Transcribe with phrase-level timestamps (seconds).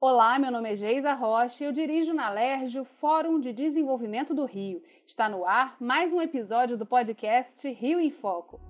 [0.00, 4.32] Olá, meu nome é Geisa Rocha e eu dirijo na LERJ o Fórum de Desenvolvimento
[4.32, 4.80] do Rio.
[5.04, 8.60] Está no ar mais um episódio do podcast Rio em Foco.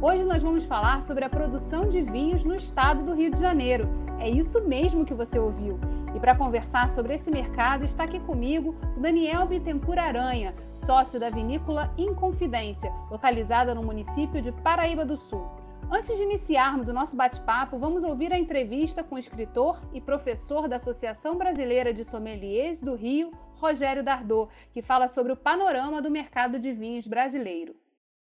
[0.00, 3.86] Hoje nós vamos falar sobre a produção de vinhos no estado do Rio de Janeiro.
[4.18, 5.78] É isso mesmo que você ouviu.
[6.16, 10.54] E para conversar sobre esse mercado está aqui comigo o Daniel Bittencourt Aranha,
[10.86, 15.59] sócio da vinícola Inconfidência, localizada no município de Paraíba do Sul.
[15.92, 20.68] Antes de iniciarmos o nosso bate-papo, vamos ouvir a entrevista com o escritor e professor
[20.68, 26.08] da Associação Brasileira de Sommeliers do Rio, Rogério Dardot, que fala sobre o panorama do
[26.08, 27.74] mercado de vinhos brasileiro.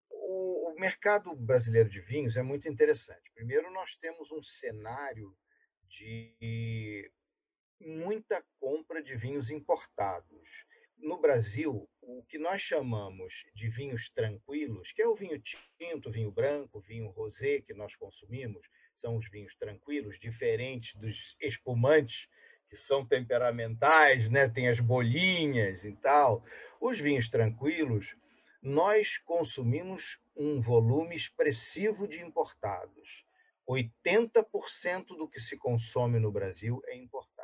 [0.10, 3.30] O mercado brasileiro de vinhos é muito interessante.
[3.36, 5.36] Primeiro, nós temos um cenário
[5.90, 7.12] de
[7.82, 10.48] muita compra de vinhos importados
[11.02, 15.42] no Brasil, o que nós chamamos de vinhos tranquilos, que é o vinho
[15.78, 18.68] tinto, vinho branco, vinho rosé que nós consumimos,
[19.00, 22.28] são os vinhos tranquilos, diferentes dos espumantes,
[22.70, 24.48] que são temperamentais, né?
[24.50, 26.44] tem as bolinhas e tal.
[26.80, 28.16] Os vinhos tranquilos,
[28.62, 33.26] nós consumimos um volume expressivo de importados.
[33.68, 37.39] 80% do que se consome no Brasil é importado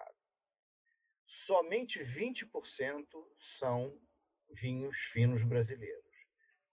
[1.46, 3.06] somente 20%
[3.60, 3.98] são
[4.50, 6.04] vinhos finos brasileiros.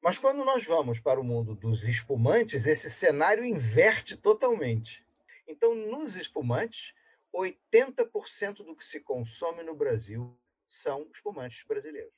[0.01, 5.07] Mas quando nós vamos para o mundo dos espumantes, esse cenário inverte totalmente.
[5.47, 6.95] Então, nos espumantes,
[7.35, 12.15] 80% do que se consome no Brasil são espumantes brasileiros,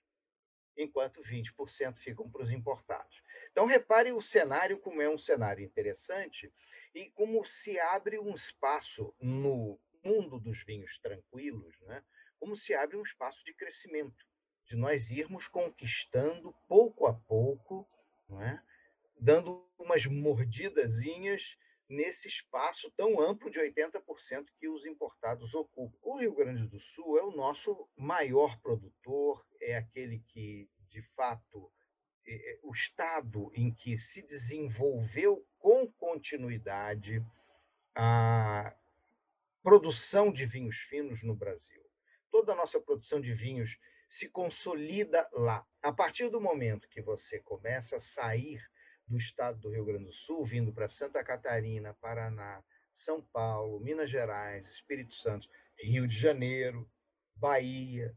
[0.76, 3.22] enquanto 20% ficam para os importados.
[3.50, 6.52] Então, repare o cenário como é um cenário interessante
[6.94, 12.02] e como se abre um espaço no mundo dos vinhos tranquilos, né?
[12.38, 14.26] Como se abre um espaço de crescimento,
[14.66, 17.88] de nós irmos conquistando pouco a pouco,
[18.42, 18.60] é?
[19.20, 21.56] dando umas mordidazinhas
[21.88, 25.96] nesse espaço tão amplo de 80% que os importados ocupam.
[26.02, 31.70] O Rio Grande do Sul é o nosso maior produtor, é aquele que, de fato,
[32.26, 37.24] é, é o estado em que se desenvolveu com continuidade
[37.94, 38.74] a
[39.62, 41.83] produção de vinhos finos no Brasil
[42.34, 43.78] toda a nossa produção de vinhos
[44.08, 45.64] se consolida lá.
[45.80, 48.60] A partir do momento que você começa a sair
[49.06, 52.60] do estado do Rio Grande do Sul, vindo para Santa Catarina, Paraná,
[52.92, 56.90] São Paulo, Minas Gerais, Espírito Santo, Rio de Janeiro,
[57.36, 58.12] Bahia,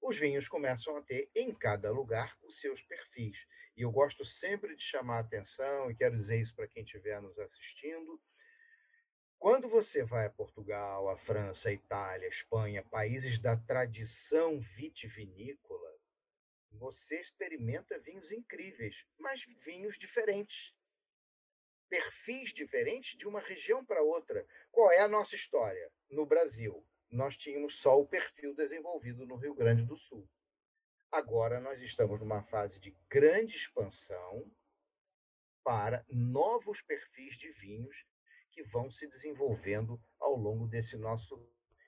[0.00, 3.36] os vinhos começam a ter em cada lugar os seus perfis.
[3.76, 7.20] E eu gosto sempre de chamar a atenção, e quero dizer isso para quem estiver
[7.20, 8.20] nos assistindo,
[9.38, 15.96] quando você vai a Portugal, a França, a Itália, a Espanha, países da tradição vitivinícola,
[16.72, 20.74] você experimenta vinhos incríveis, mas vinhos diferentes.
[21.88, 24.46] Perfis diferentes de uma região para outra.
[24.70, 25.90] Qual é a nossa história?
[26.10, 30.28] No Brasil, nós tínhamos só o perfil desenvolvido no Rio Grande do Sul.
[31.10, 34.50] Agora nós estamos numa fase de grande expansão
[35.64, 38.04] para novos perfis de vinhos
[38.58, 41.40] que vão se desenvolvendo ao longo desse nosso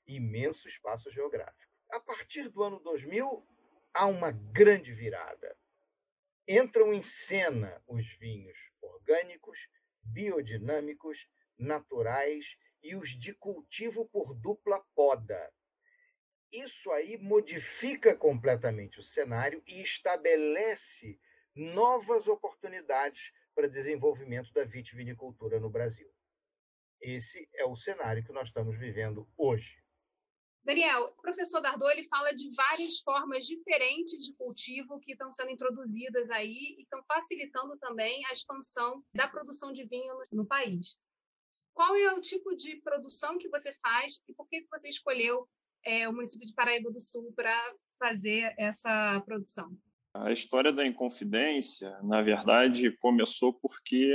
[0.06, 1.69] imenso espaço geográfico.
[1.91, 3.44] A partir do ano 2000,
[3.92, 5.56] há uma grande virada.
[6.47, 9.59] Entram em cena os vinhos orgânicos,
[10.00, 11.19] biodinâmicos,
[11.59, 12.44] naturais
[12.84, 15.53] e os de cultivo por dupla poda.
[16.53, 21.19] Isso aí modifica completamente o cenário e estabelece
[21.53, 26.09] novas oportunidades para desenvolvimento da vitivinicultura no Brasil.
[27.00, 29.80] Esse é o cenário que nós estamos vivendo hoje.
[30.62, 35.50] Daniel, o professor Dardot ele fala de várias formas diferentes de cultivo que estão sendo
[35.50, 40.98] introduzidas aí e estão facilitando também a expansão da produção de vinho no, no país.
[41.72, 45.48] Qual é o tipo de produção que você faz e por que você escolheu
[45.82, 47.56] é, o município de Paraíba do Sul para
[47.98, 49.74] fazer essa produção?
[50.12, 54.12] A história da Inconfidência, na verdade, começou porque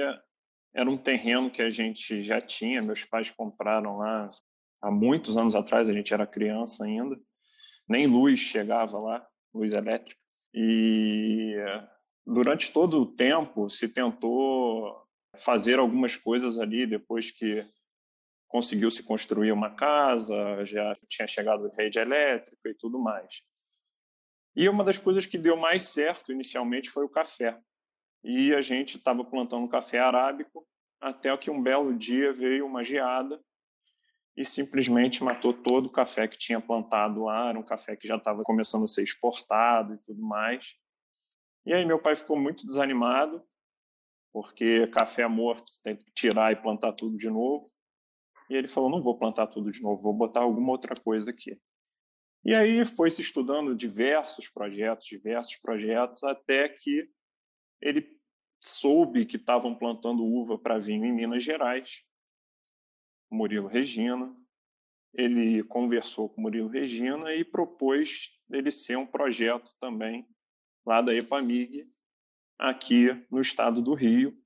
[0.75, 4.29] era um terreno que a gente já tinha, meus pais compraram lá
[4.81, 7.17] há muitos anos atrás, a gente era criança ainda,
[7.87, 10.19] nem luz chegava lá, luz elétrica.
[10.53, 11.55] E
[12.25, 15.01] durante todo o tempo se tentou
[15.37, 17.65] fazer algumas coisas ali depois que
[18.47, 23.41] conseguiu se construir uma casa, já tinha chegado rede elétrica e tudo mais.
[24.55, 27.57] E uma das coisas que deu mais certo inicialmente foi o café.
[28.25, 30.67] E a gente estava plantando café arábico
[30.99, 33.39] até que um belo dia veio uma geada
[34.35, 37.49] e simplesmente matou todo o café que tinha plantado lá.
[37.49, 40.73] Era um café que já estava começando a ser exportado e tudo mais.
[41.67, 43.45] E aí meu pai ficou muito desanimado
[44.33, 47.71] porque café morto tem que tirar e plantar tudo de novo.
[48.49, 51.61] E ele falou: não vou plantar tudo de novo, vou botar alguma outra coisa aqui.
[52.43, 57.07] E aí foi se estudando diversos projetos, diversos projetos, até que
[57.81, 58.19] ele
[58.61, 62.03] soube que estavam plantando uva para vinho em Minas Gerais,
[63.31, 64.35] Murilo Regina.
[65.13, 70.27] Ele conversou com Murilo Regina e propôs ele ser um projeto também
[70.85, 71.89] lá da Epamig,
[72.59, 74.37] aqui no estado do Rio.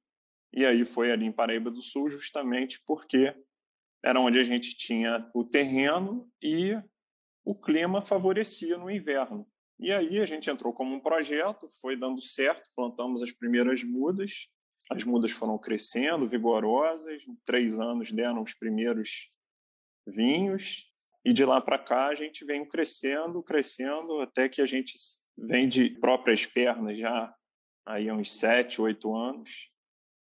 [0.54, 3.36] E aí foi ali em Paraíba do Sul, justamente porque
[4.04, 6.74] era onde a gente tinha o terreno e
[7.44, 9.48] o clima favorecia no inverno.
[9.80, 14.50] E aí a gente entrou como um projeto, foi dando certo, plantamos as primeiras mudas,
[14.90, 19.30] as mudas foram crescendo, vigorosas, em três anos deram os primeiros
[20.06, 20.86] vinhos,
[21.24, 24.94] e de lá para cá a gente vem crescendo, crescendo, até que a gente
[25.38, 27.34] vem de próprias pernas já
[27.86, 29.70] aí há uns sete, oito anos,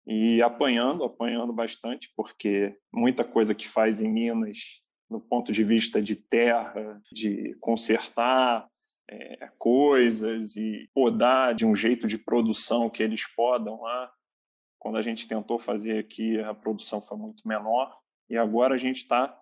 [0.06, 4.58] e apanhando, apanhando bastante, porque muita coisa que faz em Minas,
[5.10, 8.68] no ponto de vista de terra, de consertar
[9.08, 14.12] é, coisas e podar de um jeito de produção que eles podam lá.
[14.78, 17.96] Quando a gente tentou fazer aqui, a produção foi muito menor,
[18.28, 19.36] e agora a gente está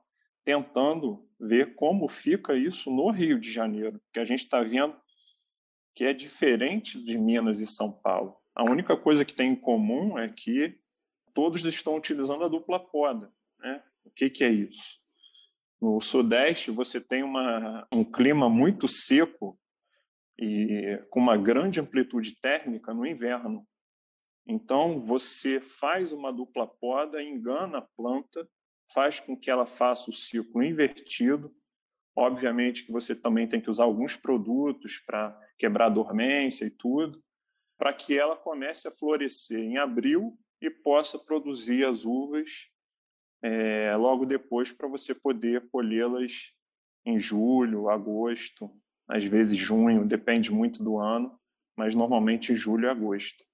[0.44, 4.96] tentando ver como fica isso no Rio de Janeiro, porque a gente está vendo
[5.94, 8.36] que é diferente de Minas e São Paulo.
[8.54, 10.78] A única coisa que tem em comum é que
[11.34, 13.32] todos estão utilizando a dupla poda.
[13.58, 13.82] Né?
[14.04, 15.00] O que, que é isso?
[15.80, 19.58] No Sudeste, você tem uma, um clima muito seco
[20.38, 23.66] e com uma grande amplitude térmica no inverno.
[24.46, 28.48] Então, você faz uma dupla poda, engana a planta,
[28.92, 31.54] faz com que ela faça o ciclo invertido.
[32.14, 37.22] Obviamente que você também tem que usar alguns produtos para quebrar a dormência e tudo,
[37.76, 42.70] para que ela comece a florescer em abril e possa produzir as uvas
[43.42, 46.52] é, logo depois para você poder colhê-las
[47.04, 48.70] em julho, agosto,
[49.08, 51.38] às vezes junho, depende muito do ano,
[51.76, 53.44] mas normalmente julho e agosto.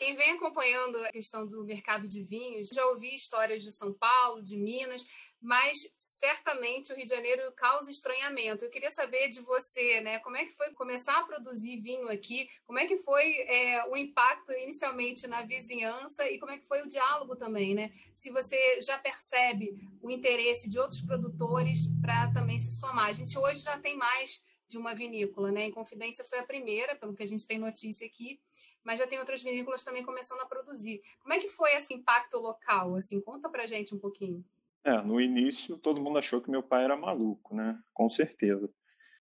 [0.00, 4.42] Quem vem acompanhando a questão do mercado de vinhos já ouvi histórias de São Paulo,
[4.42, 5.06] de Minas,
[5.38, 8.64] mas certamente o Rio de Janeiro causa estranhamento.
[8.64, 10.18] Eu queria saber de você, né?
[10.20, 12.48] Como é que foi começar a produzir vinho aqui?
[12.66, 16.80] Como é que foi é, o impacto inicialmente na vizinhança e como é que foi
[16.80, 17.92] o diálogo também, né?
[18.14, 23.08] Se você já percebe o interesse de outros produtores para também se somar.
[23.08, 25.66] A gente hoje já tem mais de uma vinícola, né?
[25.66, 28.40] Em Confidência foi a primeira, pelo que a gente tem notícia aqui,
[28.84, 31.02] mas já tem outras vinícolas também começando a produzir.
[31.18, 32.94] Como é que foi esse impacto local?
[32.94, 34.44] Assim, conta pra gente um pouquinho.
[34.84, 37.78] É, no início todo mundo achou que meu pai era maluco, né?
[37.92, 38.72] Com certeza.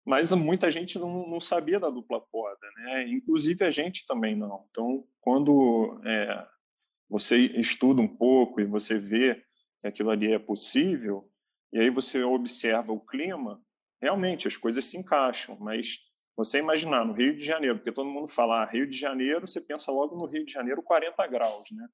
[0.06, 3.08] Mas muita gente não, não sabia da dupla poda, né?
[3.08, 4.68] Inclusive a gente também não.
[4.70, 6.48] Então, quando é,
[7.10, 9.44] você estuda um pouco e você vê
[9.80, 11.28] que aquilo ali é possível,
[11.72, 13.60] e aí você observa o clima,
[14.04, 16.00] realmente as coisas se encaixam, mas
[16.36, 19.62] você imaginar no Rio de Janeiro, porque todo mundo fala ah, Rio de Janeiro, você
[19.62, 21.88] pensa logo no Rio de Janeiro 40 graus, né?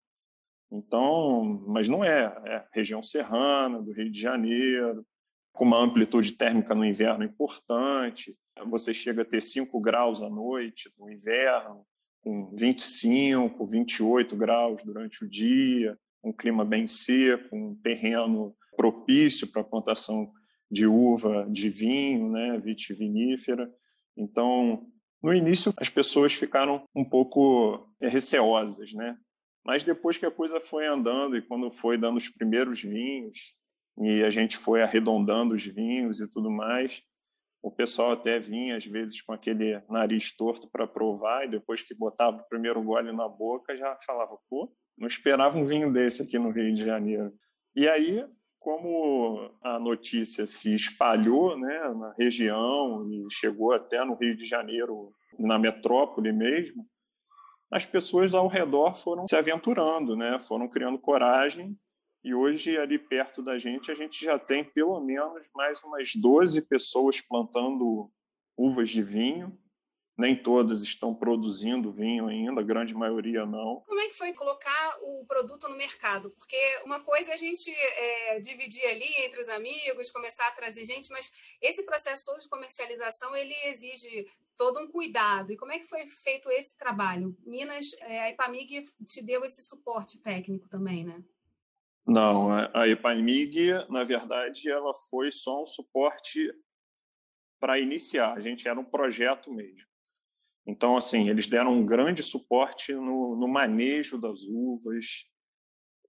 [0.71, 5.05] Então, mas não é, é região serrana do Rio de Janeiro,
[5.53, 8.35] com uma amplitude térmica no inverno importante.
[8.67, 11.85] Você chega a ter 5 graus à noite no inverno,
[12.21, 19.61] com 25, 28 graus durante o dia, um clima bem seco, um terreno propício para
[19.61, 20.31] a plantação
[20.69, 23.69] de uva de vinho, né, vitivinífera.
[24.17, 24.87] Então,
[25.21, 29.17] no início, as pessoas ficaram um pouco receosas, né?
[29.65, 33.53] Mas depois que a coisa foi andando e quando foi dando os primeiros vinhos
[33.99, 37.03] e a gente foi arredondando os vinhos e tudo mais,
[37.61, 41.93] o pessoal até vinha às vezes com aquele nariz torto para provar e depois que
[41.93, 46.39] botava o primeiro gole na boca já falava, pô, não esperava um vinho desse aqui
[46.39, 47.33] no Rio de Janeiro.
[47.75, 48.25] E aí
[48.59, 55.13] como a notícia se espalhou né, na região e chegou até no Rio de Janeiro,
[55.37, 56.85] na metrópole mesmo,
[57.71, 61.77] as pessoas ao redor foram se aventurando, né, foram criando coragem.
[62.21, 66.61] E hoje, ali perto da gente, a gente já tem pelo menos mais umas 12
[66.63, 68.11] pessoas plantando
[68.57, 69.57] uvas de vinho
[70.19, 73.81] nem todas estão produzindo vinho ainda, a grande maioria não.
[73.87, 76.29] Como é que foi colocar o produto no mercado?
[76.31, 80.85] Porque uma coisa é a gente é, dividir ali entre os amigos, começar a trazer
[80.85, 85.53] gente, mas esse processo todo de comercialização ele exige todo um cuidado.
[85.53, 87.33] E como é que foi feito esse trabalho?
[87.45, 91.23] Minas, é, a Ipamig te deu esse suporte técnico também, né?
[92.05, 96.51] Não, a Ipamig, na verdade, ela foi só um suporte
[97.57, 98.33] para iniciar.
[98.33, 99.88] A gente era um projeto mesmo.
[100.65, 105.25] Então, assim, eles deram um grande suporte no, no manejo das uvas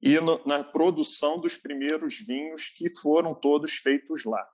[0.03, 4.47] e no, na produção dos primeiros vinhos que foram todos feitos lá.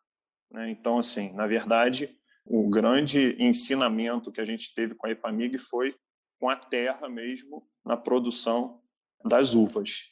[0.51, 0.71] Né?
[0.71, 5.95] Então, assim, na verdade, o grande ensinamento que a gente teve com a Epamig foi
[6.39, 8.81] com a terra mesmo na produção
[9.25, 10.05] das uvas.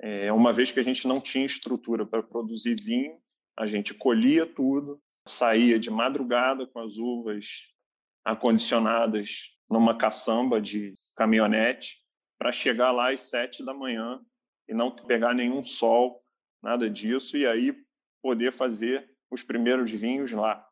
[0.00, 3.18] É, uma vez que a gente não tinha estrutura para produzir vinho,
[3.56, 7.72] a gente colhia tudo, saía de madrugada com as uvas
[8.24, 11.98] acondicionadas numa caçamba de caminhonete
[12.38, 14.20] para chegar lá às sete da manhã
[14.68, 16.22] e não pegar nenhum sol,
[16.62, 17.74] nada disso, e aí
[18.22, 20.66] poder fazer os primeiros vinhos lá.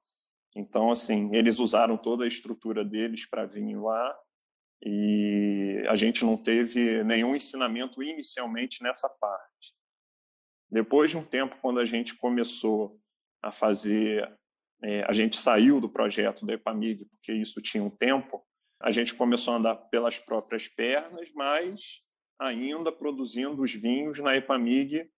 [0.55, 4.17] Então, assim, eles usaram toda a estrutura deles para vinho lá
[4.83, 9.75] e a gente não teve nenhum ensinamento inicialmente nessa parte.
[10.71, 12.99] Depois de um tempo, quando a gente começou
[13.43, 14.33] a fazer,
[14.83, 18.43] é, a gente saiu do projeto da Epamig, porque isso tinha um tempo,
[18.81, 22.03] a gente começou a andar pelas próprias pernas, mas
[22.39, 25.09] ainda produzindo os vinhos na Epamig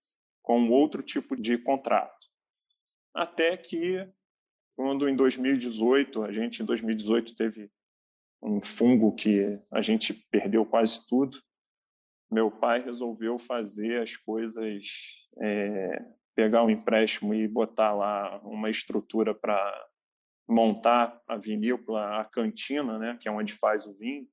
[0.42, 2.26] com outro tipo de contrato.
[3.14, 4.04] Até que,
[4.74, 7.70] quando em 2018, a gente em 2018 teve
[8.42, 11.38] um fungo que a gente perdeu quase tudo,
[12.32, 14.88] meu pai resolveu fazer as coisas,
[15.38, 19.88] é, pegar um empréstimo e botar lá uma estrutura para
[20.48, 24.26] montar a vinícola, a cantina, né, que é onde faz o vinho,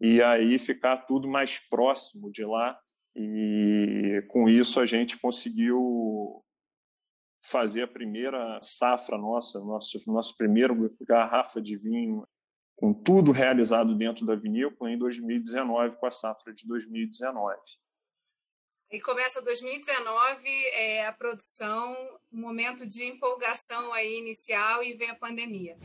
[0.00, 2.78] e aí ficar tudo mais próximo de lá.
[3.14, 6.44] E com isso a gente conseguiu
[7.50, 12.26] fazer a primeira safra nossa, nosso nosso primeiro garrafa de vinho
[12.76, 17.56] com tudo realizado dentro da vinícola em 2019 com a safra de 2019.
[18.96, 21.94] E começa 2019 é, a produção,
[22.32, 25.76] um momento de empolgação aí inicial e vem a pandemia.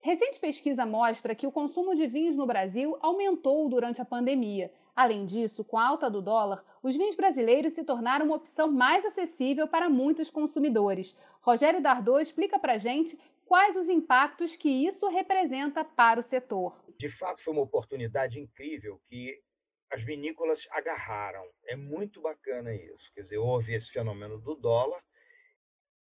[0.00, 4.72] Recente pesquisa mostra que o consumo de vinhos no Brasil aumentou durante a pandemia.
[4.94, 9.04] Além disso, com a alta do dólar, os vinhos brasileiros se tornaram uma opção mais
[9.04, 11.16] acessível para muitos consumidores.
[11.40, 16.80] Rogério Dardot explica para gente quais os impactos que isso representa para o setor.
[16.96, 19.42] De fato, foi uma oportunidade incrível que
[19.90, 21.48] as vinícolas agarraram.
[21.64, 23.12] É muito bacana isso.
[23.14, 25.02] Quer dizer, houve esse fenômeno do dólar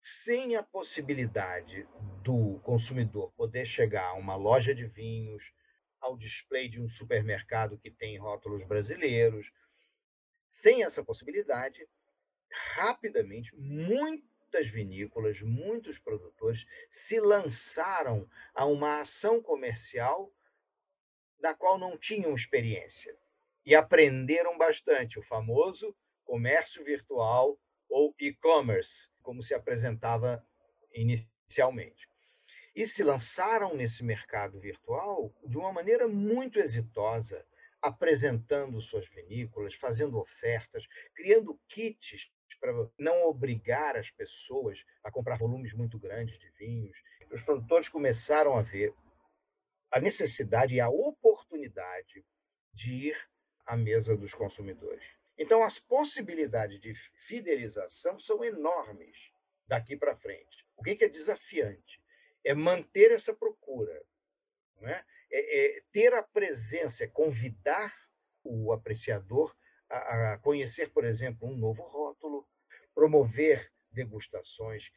[0.00, 1.88] sem a possibilidade
[2.23, 5.43] do consumidor poder chegar a uma loja de vinhos,
[5.99, 9.50] ao display de um supermercado que tem rótulos brasileiros,
[10.50, 11.88] sem essa possibilidade,
[12.75, 20.31] rapidamente, muitas vinícolas, muitos produtores se lançaram a uma ação comercial
[21.41, 23.17] da qual não tinham experiência
[23.64, 30.44] e aprenderam bastante o famoso comércio virtual ou e-commerce, como se apresentava
[30.92, 32.09] inicialmente.
[32.75, 37.47] E se lançaram nesse mercado virtual de uma maneira muito exitosa,
[37.80, 42.30] apresentando suas vinícolas, fazendo ofertas, criando kits
[42.64, 46.97] para não obrigar as pessoas a comprar volumes muito grandes de vinhos.
[47.30, 48.94] Os produtores começaram a ver
[49.90, 52.25] a necessidade e a oportunidade
[52.73, 53.34] de ir
[53.66, 55.04] à mesa dos consumidores.
[55.37, 56.94] Então, as possibilidades de
[57.26, 59.33] fidelização são enormes
[59.66, 60.64] daqui para frente.
[60.76, 62.00] O que é desafiante?
[62.44, 64.02] É manter essa procura,
[64.83, 65.04] é?
[65.30, 67.92] É, é ter a presença, é convidar
[68.44, 69.56] o apreciador
[69.88, 72.47] a, a conhecer, por exemplo, um novo rótulo,
[72.94, 74.92] promover degustações.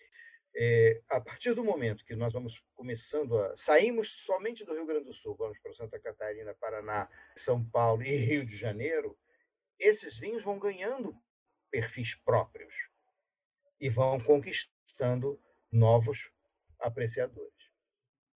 [0.59, 3.55] É, a partir do momento que nós vamos começando a.
[3.55, 8.17] Saímos somente do Rio Grande do Sul, vamos para Santa Catarina, Paraná, São Paulo e
[8.17, 9.15] Rio de Janeiro,
[9.77, 11.15] esses vinhos vão ganhando
[11.69, 12.73] perfis próprios
[13.79, 15.39] e vão conquistando
[15.71, 16.31] novos
[16.79, 17.53] apreciadores.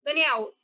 [0.04, 0.56] Daniel,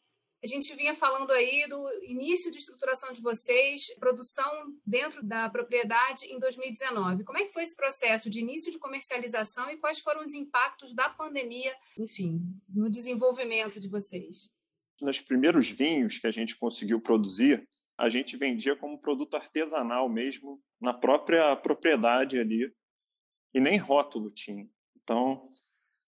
[0.43, 6.25] a gente vinha falando aí do início de estruturação de vocês, produção dentro da propriedade
[6.27, 7.23] em 2019.
[7.23, 10.93] Como é que foi esse processo de início de comercialização e quais foram os impactos
[10.93, 12.39] da pandemia, enfim,
[12.69, 14.53] no desenvolvimento de vocês?
[15.01, 17.67] Nos primeiros vinhos que a gente conseguiu produzir,
[17.97, 22.71] a gente vendia como produto artesanal mesmo, na própria propriedade ali,
[23.53, 24.69] e nem rótulo tinha.
[24.95, 25.47] Então,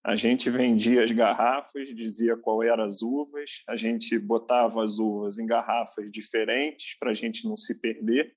[0.03, 5.37] a gente vendia as garrafas, dizia qual eram as uvas, a gente botava as uvas
[5.37, 8.33] em garrafas diferentes para a gente não se perder.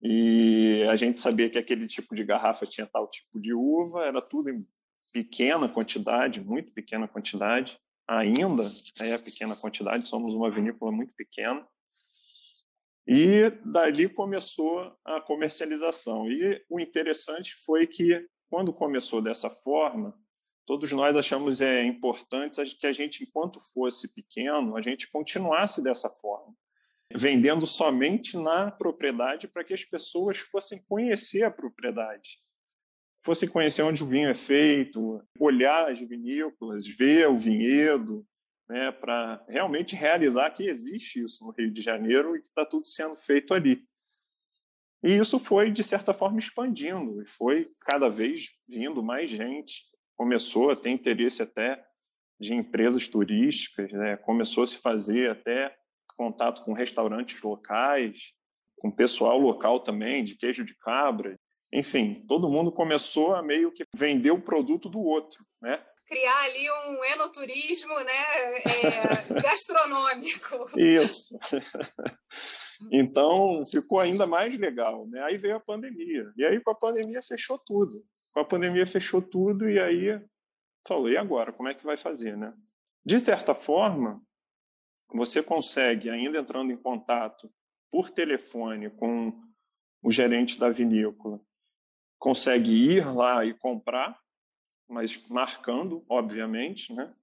[0.00, 4.20] E a gente sabia que aquele tipo de garrafa tinha tal tipo de uva, era
[4.20, 4.66] tudo em
[5.12, 7.78] pequena quantidade, muito pequena quantidade.
[8.08, 8.64] Ainda
[9.00, 11.66] é pequena quantidade, somos uma vinícola muito pequena.
[13.06, 16.30] E dali começou a comercialização.
[16.30, 20.16] E o interessante foi que, quando começou dessa forma,
[20.66, 26.08] todos nós achamos é, importante que a gente, enquanto fosse pequeno, a gente continuasse dessa
[26.08, 26.54] forma,
[27.14, 32.38] vendendo somente na propriedade para que as pessoas fossem conhecer a propriedade,
[33.20, 38.26] fossem conhecer onde o vinho é feito, olhar as vinícolas, ver o vinhedo,
[38.68, 42.86] né, para realmente realizar que existe isso no Rio de Janeiro e que está tudo
[42.86, 43.84] sendo feito ali.
[45.02, 49.91] E isso foi, de certa forma, expandindo, e foi cada vez vindo mais gente.
[50.22, 51.84] Começou a ter interesse até
[52.40, 54.16] de empresas turísticas, né?
[54.18, 55.76] começou a se fazer até
[56.16, 58.32] contato com restaurantes locais,
[58.78, 61.36] com pessoal local também, de queijo de cabra.
[61.72, 65.84] Enfim, todo mundo começou a meio que vender o produto do outro, né?
[66.06, 68.12] Criar ali um enoturismo né?
[68.64, 70.78] É, gastronômico.
[70.78, 71.36] Isso.
[72.90, 75.06] Então, ficou ainda mais legal.
[75.06, 75.22] Né?
[75.22, 76.32] Aí veio a pandemia.
[76.36, 78.04] E aí, com a pandemia, fechou tudo.
[78.32, 79.68] Com a pandemia, fechou tudo.
[79.68, 80.20] E aí,
[80.86, 81.52] falou: e agora?
[81.52, 82.36] Como é que vai fazer?
[82.36, 82.52] Né?
[83.04, 84.22] De certa forma,
[85.12, 87.52] você consegue, ainda entrando em contato
[87.90, 89.32] por telefone com
[90.02, 91.40] o gerente da vinícola,
[92.18, 94.18] consegue ir lá e comprar,
[94.88, 97.14] mas marcando, obviamente, né?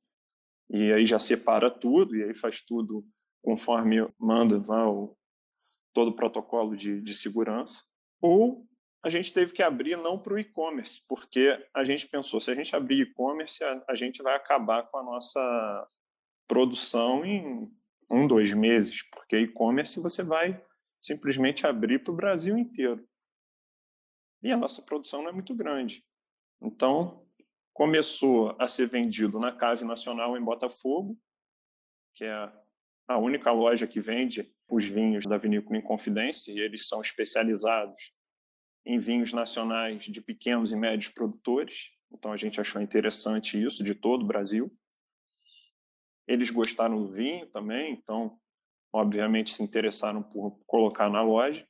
[0.69, 3.05] E aí já separa tudo, e aí faz tudo
[3.41, 5.17] conforme manda lá o,
[5.93, 7.83] todo o protocolo de, de segurança,
[8.21, 8.68] ou
[9.01, 12.55] a gente teve que abrir não para o e-commerce, porque a gente pensou, se a
[12.55, 15.87] gente abrir e-commerce, a, a, gente vai acabar com a nossa
[16.47, 17.71] produção em
[18.11, 20.61] um, dois meses, porque e-commerce você vai
[21.01, 23.07] simplesmente abrir para o Brasil inteiro.
[24.43, 26.03] E a nossa produção não é muito grande.
[26.61, 27.25] Então,
[27.73, 31.17] começou a ser vendido na Cave Nacional em Botafogo,
[32.13, 32.51] que é
[33.07, 38.13] a única loja que vende os vinhos da Vinícola Inconfidência, e eles são especializados
[38.89, 41.91] em vinhos nacionais de pequenos e médios produtores.
[42.11, 44.75] Então a gente achou interessante isso de todo o Brasil.
[46.27, 48.39] Eles gostaram do vinho também, então
[48.91, 51.67] obviamente se interessaram por colocar na loja.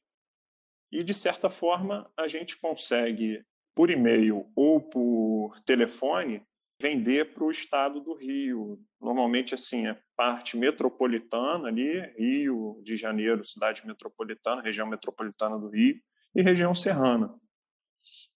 [0.89, 3.43] E de certa forma a gente consegue
[3.75, 6.41] por e-mail ou por telefone
[6.81, 8.81] vender para o estado do Rio.
[9.01, 16.01] Normalmente, assim, é parte metropolitana ali, Rio de Janeiro, cidade metropolitana, região metropolitana do Rio,
[16.35, 17.33] e região serrana,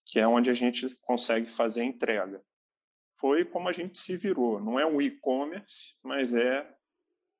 [0.04, 2.42] que é onde a gente consegue fazer a entrega.
[3.14, 4.60] Foi como a gente se virou.
[4.60, 6.68] Não é um e-commerce, mas é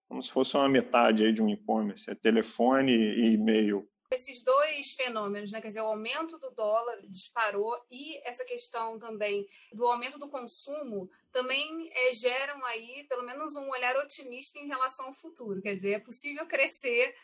[0.08, 2.10] como se fosse uma metade aí de um e-commerce.
[2.10, 5.60] É telefone e e-mail esses dois fenômenos, né?
[5.60, 11.10] quer dizer, o aumento do dólar disparou e essa questão também do aumento do consumo
[11.32, 15.60] também é, geram aí pelo menos um olhar otimista em relação ao futuro.
[15.60, 17.14] Quer dizer, é possível crescer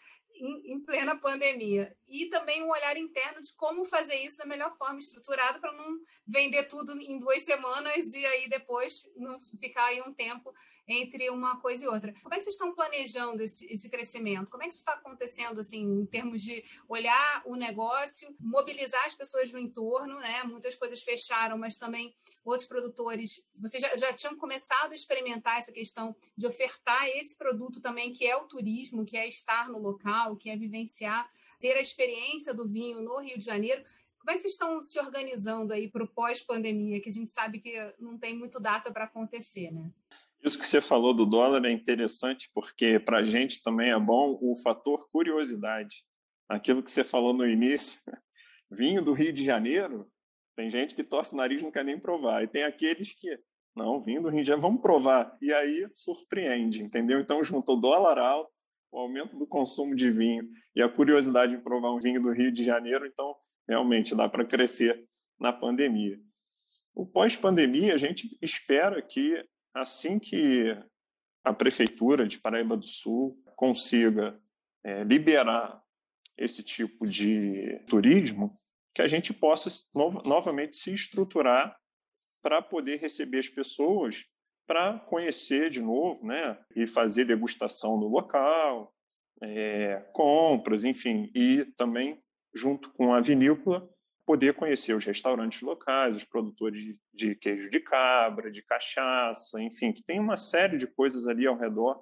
[0.41, 1.95] em, em plena pandemia.
[2.09, 5.99] E também um olhar interno de como fazer isso da melhor forma, estruturado, para não
[6.27, 10.53] vender tudo em duas semanas e aí depois não ficar aí um tempo
[10.91, 12.13] entre uma coisa e outra.
[12.23, 14.51] Como é que vocês estão planejando esse, esse crescimento?
[14.51, 19.15] Como é que isso está acontecendo, assim, em termos de olhar o negócio, mobilizar as
[19.15, 20.43] pessoas do entorno, né?
[20.45, 25.73] Muitas coisas fecharam, mas também outros produtores, vocês já, já tinham começado a experimentar essa
[25.73, 30.37] questão de ofertar esse produto também, que é o turismo, que é estar no local,
[30.37, 33.85] que é vivenciar, ter a experiência do vinho no Rio de Janeiro.
[34.19, 37.59] Como é que vocês estão se organizando aí para o pós-pandemia, que a gente sabe
[37.59, 39.91] que não tem muito data para acontecer, né?
[40.43, 44.39] Isso que você falou do dólar é interessante porque para a gente também é bom
[44.41, 46.03] o fator curiosidade.
[46.49, 48.01] Aquilo que você falou no início,
[48.71, 50.11] vinho do Rio de Janeiro,
[50.57, 52.43] tem gente que torce o nariz e não quer nem provar.
[52.43, 53.39] E tem aqueles que,
[53.77, 55.37] não, vinho do Rio de Janeiro, vamos provar.
[55.41, 57.21] E aí surpreende, entendeu?
[57.21, 58.53] Então juntou dólar alto,
[58.91, 62.51] o aumento do consumo de vinho e a curiosidade em provar um vinho do Rio
[62.51, 63.37] de Janeiro, então
[63.69, 65.07] realmente dá para crescer
[65.39, 66.19] na pandemia.
[66.95, 69.43] O pós-pandemia, a gente espera que
[69.75, 70.77] assim que
[71.45, 74.41] a prefeitura de Paraíba do Sul consiga
[74.85, 75.83] é, liberar
[76.37, 78.59] esse tipo de turismo,
[78.95, 81.79] que a gente possa no, novamente se estruturar
[82.43, 84.25] para poder receber as pessoas
[84.67, 88.95] para conhecer de novo, né, e fazer degustação no local,
[89.43, 92.23] é, compras, enfim, e também
[92.55, 93.89] junto com a vinícola
[94.31, 100.05] poder conhecer os restaurantes locais, os produtores de queijo de cabra, de cachaça, enfim, que
[100.05, 102.01] tem uma série de coisas ali ao redor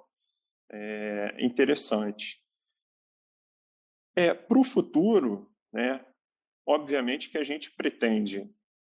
[0.71, 2.39] é, interessante.
[4.15, 6.05] É, Para o futuro, né,
[6.67, 8.47] obviamente que a gente pretende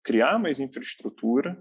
[0.05, 1.61] criar mais infraestrutura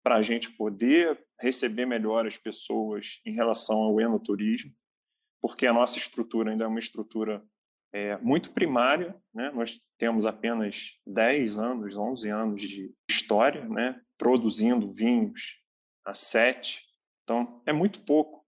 [0.00, 4.72] para a gente poder receber melhor as pessoas em relação ao enoturismo,
[5.42, 7.44] porque a nossa estrutura ainda é uma estrutura
[7.92, 9.50] é, muito primária, né?
[9.50, 14.00] Nós temos apenas 10 anos, 11 anos de história, né?
[14.16, 15.58] Produzindo vinhos
[16.04, 16.84] a sete,
[17.22, 18.44] então é muito pouco.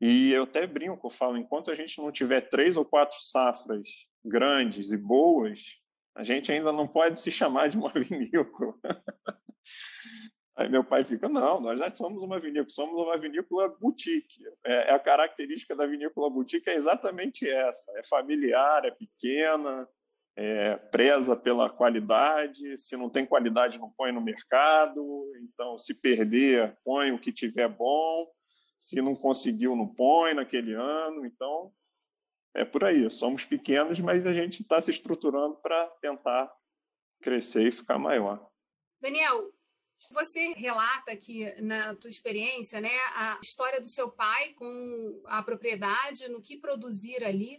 [0.00, 3.88] E eu até brinco, eu falo, enquanto a gente não tiver três ou quatro safras
[4.24, 5.60] grandes e boas,
[6.14, 8.74] a gente ainda não pode se chamar de uma vinícola.
[10.54, 14.44] Aí meu pai fica, não, nós já somos uma vinícola, somos uma vinícola boutique.
[14.64, 19.88] É, é, a característica da vinícola boutique é exatamente essa, é familiar, é pequena,
[20.36, 26.76] é preza pela qualidade, se não tem qualidade não põe no mercado, então se perder,
[26.84, 28.30] põe o que tiver bom,
[28.78, 31.72] se não conseguiu não põe naquele ano, então
[32.54, 36.52] é por aí, somos pequenos, mas a gente está se estruturando para tentar
[37.22, 38.46] crescer e ficar maior.
[39.00, 39.50] Daniel,
[40.12, 46.28] você relata aqui na tua experiência, né, a história do seu pai com a propriedade,
[46.28, 47.54] no que produzir ali.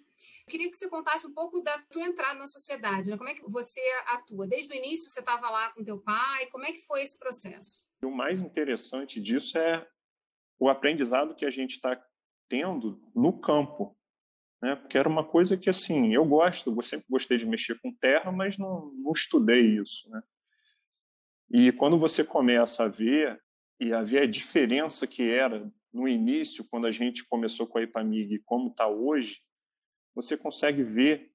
[0.46, 3.18] Eu queria que você contasse um pouco da tua entrada na sociedade, né?
[3.18, 4.46] Como é que você atua?
[4.46, 7.88] Desde o início você estava lá com teu pai, como é que foi esse processo?
[8.04, 9.88] O mais interessante disso é
[10.60, 12.02] o aprendizado que a gente está
[12.50, 13.98] tendo no campo,
[14.62, 14.76] né?
[14.76, 18.32] Porque era uma coisa que assim eu gosto, eu sempre gostei de mexer com terra,
[18.32, 20.22] mas não, não estudei isso, né?
[21.54, 23.40] E quando você começa a ver
[23.80, 27.84] e a ver a diferença que era no início, quando a gente começou com a
[27.84, 29.40] Ipamig, como está hoje,
[30.16, 31.32] você consegue ver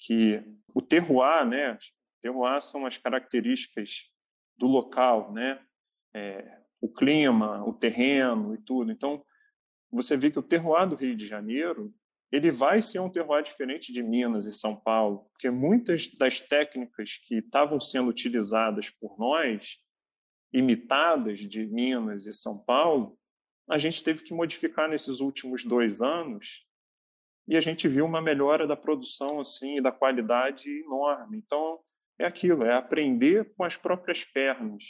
[0.00, 0.42] que
[0.74, 1.78] o terroir, né?
[2.20, 4.10] Terroir são as características
[4.58, 5.64] do local, né?
[6.12, 8.90] É, o clima, o terreno e tudo.
[8.90, 9.24] Então,
[9.92, 11.94] você vê que o terroir do Rio de Janeiro
[12.32, 17.18] ele vai ser um terroir diferente de Minas e São Paulo, porque muitas das técnicas
[17.18, 19.76] que estavam sendo utilizadas por nós,
[20.50, 23.18] imitadas de Minas e São Paulo,
[23.68, 26.66] a gente teve que modificar nesses últimos dois anos
[27.46, 31.36] e a gente viu uma melhora da produção assim da qualidade enorme.
[31.36, 31.80] Então
[32.18, 34.84] é aquilo, é aprender com as próprias pernas.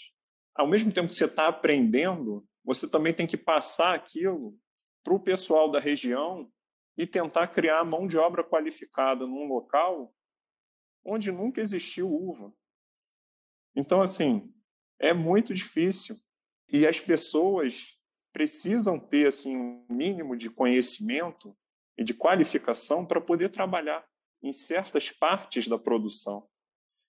[0.54, 4.56] Ao mesmo tempo que você está aprendendo, você também tem que passar aquilo
[5.02, 6.48] para o pessoal da região
[6.96, 10.14] e tentar criar mão de obra qualificada num local
[11.04, 12.52] onde nunca existiu uva.
[13.74, 14.52] Então, assim,
[14.98, 16.16] é muito difícil
[16.68, 17.98] e as pessoas
[18.32, 21.56] precisam ter assim um mínimo de conhecimento
[21.96, 24.06] e de qualificação para poder trabalhar
[24.42, 26.48] em certas partes da produção.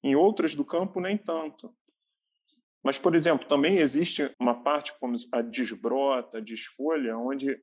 [0.04, 1.74] Em outras do campo nem tanto.
[2.84, 7.58] Mas, por exemplo, também existe uma parte como a desbrota, a desfolha, onde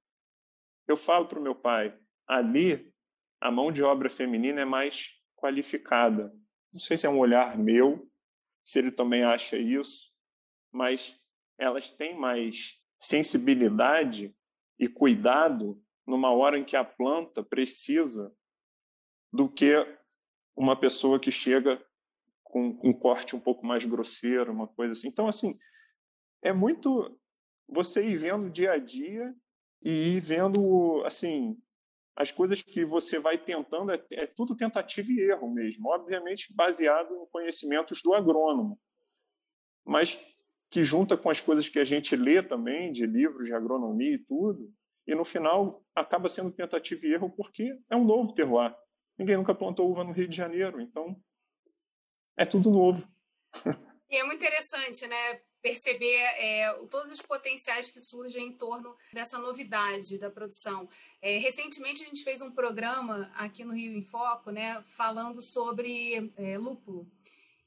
[0.89, 1.97] eu falo para o meu pai,
[2.31, 2.93] ali
[3.41, 6.33] a mão de obra feminina é mais qualificada.
[6.73, 8.09] Não sei se é um olhar meu,
[8.63, 10.13] se ele também acha isso,
[10.71, 11.19] mas
[11.59, 14.35] elas têm mais sensibilidade
[14.79, 18.33] e cuidado numa hora em que a planta precisa
[19.33, 19.75] do que
[20.55, 21.85] uma pessoa que chega
[22.45, 25.09] com um corte um pouco mais grosseiro, uma coisa assim.
[25.09, 25.59] Então, assim,
[26.43, 27.19] é muito
[27.69, 29.35] você ir vendo dia a dia
[29.83, 31.57] e ir vendo, assim,
[32.17, 37.15] as coisas que você vai tentando é, é, tudo tentativa e erro mesmo, obviamente baseado
[37.15, 38.79] em conhecimentos do agrônomo,
[39.85, 40.19] mas
[40.71, 44.19] que junta com as coisas que a gente lê também, de livros de agronomia e
[44.19, 44.73] tudo,
[45.07, 48.75] e no final acaba sendo tentativa e erro porque é um novo terroir.
[49.19, 51.21] Ninguém nunca plantou uva no Rio de Janeiro, então
[52.37, 53.09] é tudo novo.
[54.09, 55.41] E é muito interessante, né?
[55.63, 60.89] Perceber é, todos os potenciais que surgem em torno dessa novidade da produção.
[61.21, 66.33] É, recentemente a gente fez um programa aqui no Rio em Foco, né, falando sobre
[66.37, 67.07] é, lúpulo.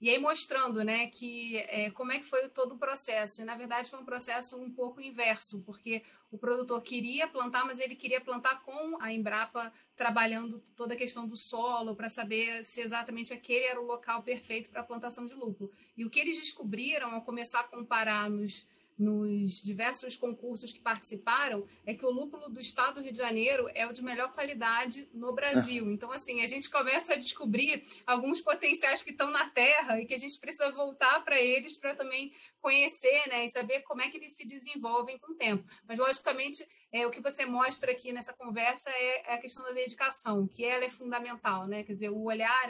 [0.04, 3.42] E aí mostrando, né, que é, como é que foi todo o processo.
[3.42, 7.80] E, na verdade, foi um processo um pouco inverso, porque o produtor queria plantar, mas
[7.80, 12.82] ele queria plantar com a Embrapa trabalhando toda a questão do solo para saber se
[12.82, 15.72] exatamente aquele era o local perfeito para a plantação de lúpulo.
[15.96, 21.66] E o que eles descobriram ao começar a comparar nos nos diversos concursos que participaram
[21.86, 25.08] é que o lúpulo do estado do Rio de Janeiro é o de melhor qualidade
[25.14, 25.90] no Brasil.
[25.92, 30.14] Então, assim, a gente começa a descobrir alguns potenciais que estão na terra e que
[30.14, 32.32] a gente precisa voltar para eles para também
[32.64, 35.66] conhecer né, e saber como é que eles se desenvolvem com o tempo.
[35.86, 39.72] Mas, logicamente, é, o que você mostra aqui nessa conversa é, é a questão da
[39.72, 41.84] dedicação, que ela é fundamental, né?
[41.84, 42.70] Quer dizer, o olhar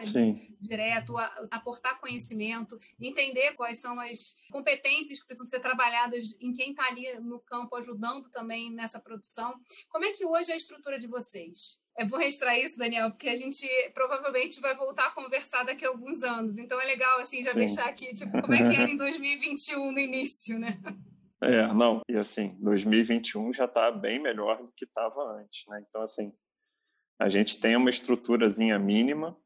[0.59, 6.71] direto, a, aportar conhecimento, entender quais são as competências que precisam ser trabalhadas em quem
[6.71, 9.53] está ali no campo ajudando também nessa produção.
[9.89, 11.82] Como é que hoje é a estrutura de vocês?
[11.95, 15.89] É bom registrar isso, Daniel, porque a gente provavelmente vai voltar a conversar daqui a
[15.89, 16.57] alguns anos.
[16.57, 17.59] Então é legal assim já Sim.
[17.59, 20.79] deixar aqui, tipo, como é que era em 2021 no início, né?
[21.41, 25.83] É, não, e assim, 2021 já está bem melhor do que estava antes, né?
[25.87, 26.33] Então, assim,
[27.19, 29.37] A gente tem uma estruturazinha mínima,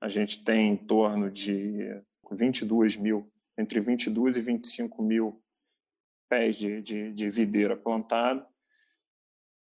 [0.00, 1.78] a gente tem em torno de
[2.30, 5.42] 22 mil, entre 22 e 25 mil
[6.28, 8.46] pés de, de, de videira plantado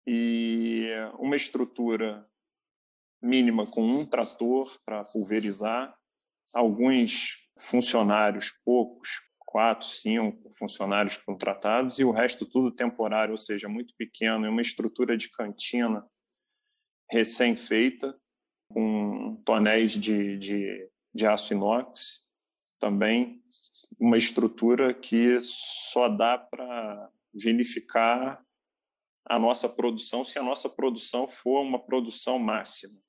[0.08, 0.88] e
[1.18, 2.26] uma estrutura
[3.22, 5.96] mínima com um trator para pulverizar,
[6.54, 13.94] alguns funcionários, poucos, quatro, cinco funcionários contratados, e o resto tudo temporário, ou seja, muito
[13.98, 16.06] pequeno, e uma estrutura de cantina
[17.10, 18.15] recém-feita,
[18.70, 22.22] com tonéis de, de, de aço inox,
[22.80, 23.41] também
[24.00, 28.44] uma estrutura que só dá para vinificar
[29.28, 33.00] a nossa produção se a nossa produção for uma produção máxima.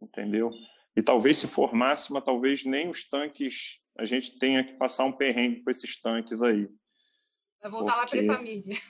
[0.00, 0.50] Entendeu?
[0.96, 5.12] E talvez se for máxima, talvez nem os tanques a gente tenha que passar um
[5.12, 6.68] perrengue com esses tanques aí.
[7.60, 8.20] Vai voltar Porque...
[8.20, 8.80] lá para Ipamig.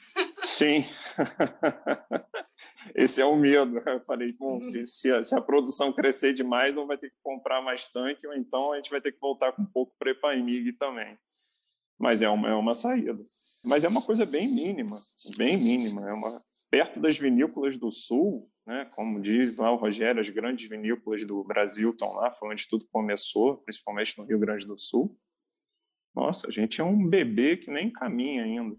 [0.44, 0.84] Sim.
[2.94, 3.78] Esse é o medo.
[3.78, 4.62] Eu falei, bom, uhum.
[4.62, 8.26] se, se, a, se, a, produção crescer demais, ou vai ter que comprar mais tanque,
[8.26, 11.18] ou então a gente vai ter que voltar com um pouco para Ipamig também.
[11.98, 13.18] Mas é uma, é uma saída.
[13.64, 14.98] Mas é uma coisa bem mínima,
[15.36, 16.08] bem mínima.
[16.08, 18.84] É uma perto das vinícolas do Sul, né?
[18.94, 22.86] Como diz lá o Rogério, as grandes vinícolas do Brasil estão lá, foi onde tudo
[22.92, 25.18] começou, principalmente no Rio Grande do Sul.
[26.14, 28.76] Nossa, a gente é um bebê que nem caminha ainda.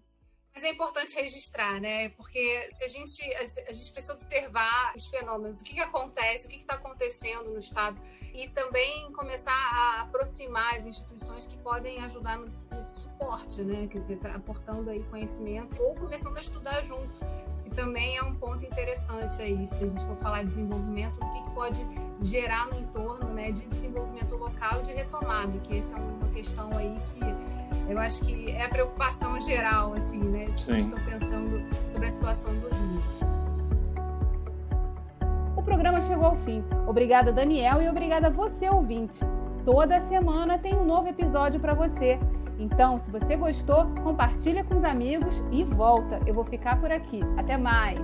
[0.52, 2.08] Mas é importante registrar, né?
[2.10, 6.50] Porque se a gente a gente precisa observar os fenômenos, o que, que acontece, o
[6.50, 8.00] que está acontecendo no estado
[8.34, 13.86] e também começar a aproximar as instituições que podem ajudar nesse, nesse suporte, né?
[13.86, 17.20] Quer dizer, aportando aí conhecimento ou começando a estudar junto
[17.70, 21.32] que também é um ponto interessante aí, se a gente for falar de desenvolvimento, o
[21.32, 21.86] que, que pode
[22.20, 26.76] gerar no entorno né, de desenvolvimento local e de retomada, que essa é uma questão
[26.76, 27.59] aí que
[27.90, 30.44] eu acho que é a preocupação geral, assim, né?
[30.44, 33.02] Estou pensando sobre a situação do Rio.
[35.56, 36.64] O programa chegou ao fim.
[36.86, 39.18] Obrigada, Daniel, e obrigada a você, ouvinte.
[39.64, 42.18] Toda semana tem um novo episódio para você.
[42.58, 46.20] Então, se você gostou, compartilha com os amigos e volta.
[46.26, 47.20] Eu vou ficar por aqui.
[47.36, 48.00] Até mais!